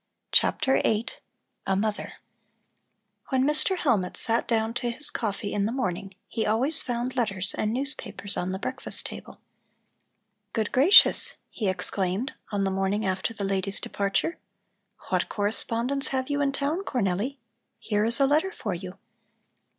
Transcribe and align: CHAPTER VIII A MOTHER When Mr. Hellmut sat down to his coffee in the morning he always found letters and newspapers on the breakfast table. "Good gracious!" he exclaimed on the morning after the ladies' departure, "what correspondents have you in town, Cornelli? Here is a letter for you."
CHAPTER 0.31 0.81
VIII 0.81 1.09
A 1.67 1.75
MOTHER 1.75 2.13
When 3.29 3.43
Mr. 3.47 3.77
Hellmut 3.77 4.17
sat 4.17 4.47
down 4.47 4.73
to 4.73 4.89
his 4.89 5.11
coffee 5.11 5.53
in 5.53 5.67
the 5.67 5.71
morning 5.71 6.15
he 6.27 6.43
always 6.43 6.81
found 6.81 7.15
letters 7.15 7.53
and 7.53 7.71
newspapers 7.71 8.35
on 8.35 8.51
the 8.51 8.57
breakfast 8.57 9.05
table. 9.05 9.39
"Good 10.53 10.71
gracious!" 10.71 11.35
he 11.51 11.69
exclaimed 11.69 12.33
on 12.51 12.63
the 12.63 12.71
morning 12.71 13.05
after 13.05 13.31
the 13.31 13.43
ladies' 13.43 13.79
departure, 13.79 14.39
"what 15.09 15.29
correspondents 15.29 16.07
have 16.07 16.31
you 16.31 16.41
in 16.41 16.51
town, 16.51 16.83
Cornelli? 16.83 17.37
Here 17.77 18.03
is 18.03 18.19
a 18.19 18.25
letter 18.25 18.51
for 18.51 18.73
you." 18.73 18.97